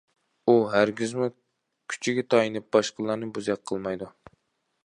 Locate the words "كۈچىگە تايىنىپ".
1.93-2.69